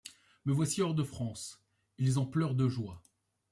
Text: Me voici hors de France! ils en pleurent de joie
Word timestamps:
Me 0.45 0.51
voici 0.51 0.81
hors 0.81 0.95
de 0.95 1.03
France! 1.03 1.61
ils 1.99 2.17
en 2.17 2.25
pleurent 2.25 2.55
de 2.55 2.67
joie 2.67 3.03